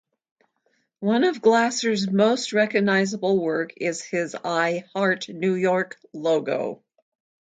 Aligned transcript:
One 1.01 1.23
of 1.25 1.43
Glaser's 1.43 2.09
most 2.09 2.53
recognizable 2.53 3.39
works 3.39 3.75
is 3.77 4.01
his 4.01 4.33
I 4.33 4.85
Heart 4.95 5.29
New 5.29 5.53
York 5.53 5.99
logo. 6.11 6.81